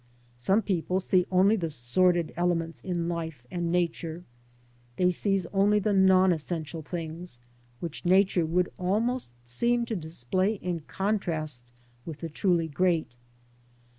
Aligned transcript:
Some 0.39 0.63
people 0.63 0.99
see 0.99 1.27
only 1.29 1.55
the 1.55 1.69
sordid 1.69 2.33
elements 2.35 2.81
in 2.81 3.07
life 3.07 3.43
and 3.51 3.71
Nature; 3.71 4.23
they 4.95 5.11
seize 5.11 5.45
only 5.53 5.77
the 5.77 5.93
non 5.93 6.33
essential 6.33 6.81
things 6.81 7.39
which 7.81 8.03
Nature 8.03 8.47
would 8.47 8.71
almost 8.79 9.35
seem 9.47 9.85
to 9.85 9.95
display 9.95 10.55
in 10.55 10.79
contrast 10.79 11.63
with 12.03 12.17
the 12.17 12.29
truly 12.29 12.67
great. 12.67 13.11